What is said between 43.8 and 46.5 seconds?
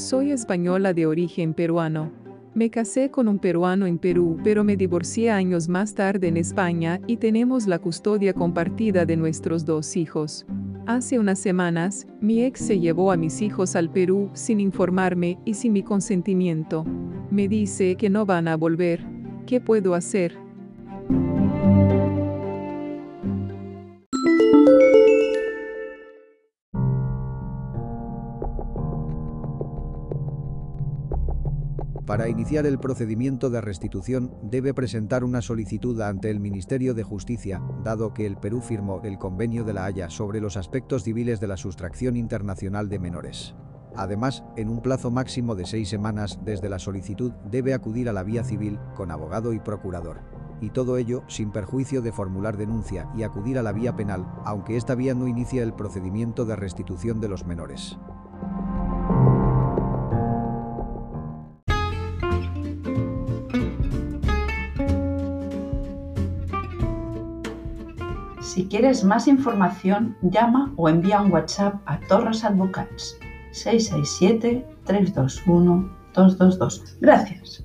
Además, en un plazo máximo de seis semanas